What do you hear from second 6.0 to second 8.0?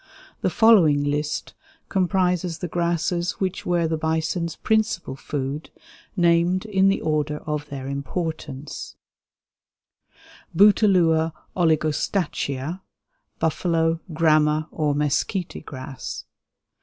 named in the order of their